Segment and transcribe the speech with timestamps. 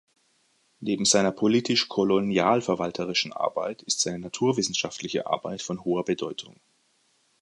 [0.79, 6.59] Neben seiner politisch-kolonialverwalterischen Arbeit ist seine naturwissenschaftliche Arbeit von hoher Bedeutung.